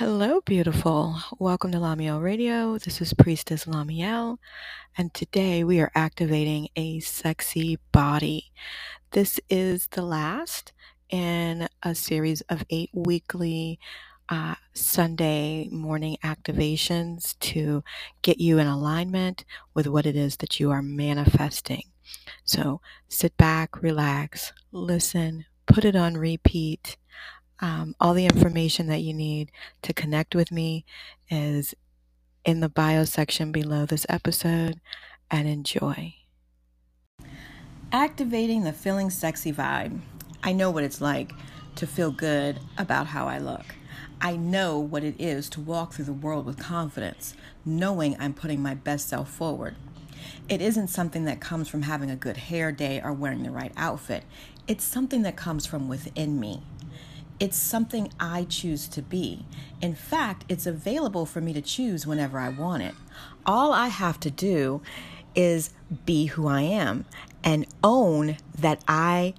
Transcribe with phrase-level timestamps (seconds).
[0.00, 1.20] Hello, beautiful.
[1.38, 2.78] Welcome to Lamiel Radio.
[2.78, 4.38] This is Priestess Lamiel,
[4.96, 8.50] and today we are activating a sexy body.
[9.10, 10.72] This is the last
[11.10, 13.78] in a series of eight weekly
[14.30, 17.84] uh, Sunday morning activations to
[18.22, 19.44] get you in alignment
[19.74, 21.82] with what it is that you are manifesting.
[22.44, 26.96] So sit back, relax, listen, put it on repeat
[27.60, 29.50] um, all the information that you need
[29.82, 30.84] to connect with me
[31.30, 31.74] is
[32.44, 34.80] in the bio section below this episode
[35.30, 36.14] and enjoy.
[37.92, 40.00] Activating the feeling sexy vibe.
[40.42, 41.32] I know what it's like
[41.76, 43.64] to feel good about how I look.
[44.22, 47.34] I know what it is to walk through the world with confidence,
[47.64, 49.76] knowing I'm putting my best self forward.
[50.48, 53.72] It isn't something that comes from having a good hair day or wearing the right
[53.76, 54.24] outfit.
[54.66, 56.62] It's something that comes from within me.
[57.40, 59.46] It's something I choose to be.
[59.80, 62.94] In fact, it's available for me to choose whenever I want it.
[63.46, 64.82] All I have to do
[65.34, 65.70] is
[66.04, 67.06] be who I am
[67.42, 69.32] and own that I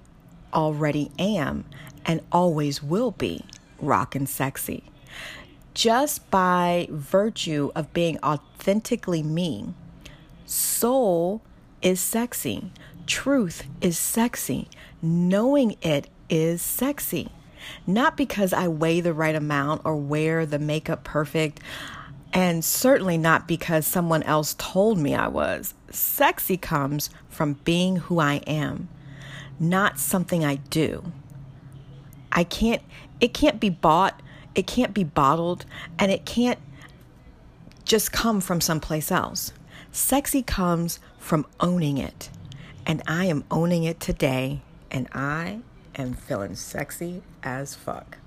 [0.52, 1.64] already am
[2.04, 3.44] and always will be
[3.80, 4.82] rock and sexy.
[5.72, 9.74] Just by virtue of being authentically me,
[10.44, 11.40] soul
[11.80, 12.72] is sexy,
[13.06, 14.68] truth is sexy,
[15.00, 17.30] knowing it is sexy.
[17.86, 21.60] Not because I weigh the right amount or wear the makeup perfect,
[22.32, 25.74] and certainly not because someone else told me I was.
[25.90, 28.88] Sexy comes from being who I am,
[29.60, 31.12] not something I do.
[32.30, 32.82] I can't,
[33.20, 34.20] it can't be bought,
[34.54, 35.66] it can't be bottled,
[35.98, 36.58] and it can't
[37.84, 39.52] just come from someplace else.
[39.90, 42.30] Sexy comes from owning it.
[42.86, 44.62] And I am owning it today.
[44.90, 45.60] And I
[45.94, 48.18] and feeling sexy as fuck.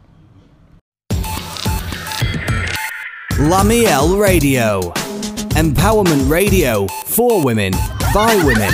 [3.33, 4.81] Lamiel Radio.
[5.55, 7.71] Empowerment radio for women,
[8.13, 8.71] by women.